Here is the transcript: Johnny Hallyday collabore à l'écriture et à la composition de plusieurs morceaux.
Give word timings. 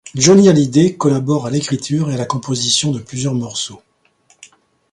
Johnny 0.15 0.49
Hallyday 0.49 0.95
collabore 0.97 1.45
à 1.45 1.51
l'écriture 1.51 2.09
et 2.09 2.15
à 2.15 2.17
la 2.17 2.25
composition 2.25 2.91
de 2.91 2.97
plusieurs 2.97 3.35
morceaux. 3.35 3.83